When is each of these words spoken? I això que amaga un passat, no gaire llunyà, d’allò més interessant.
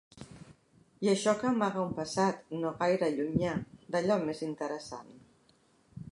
I 1.07 1.09
això 1.11 1.33
que 1.41 1.47
amaga 1.49 1.83
un 1.89 1.91
passat, 1.99 2.41
no 2.63 2.71
gaire 2.79 3.09
llunyà, 3.17 3.51
d’allò 3.97 4.17
més 4.23 4.41
interessant. 4.51 5.13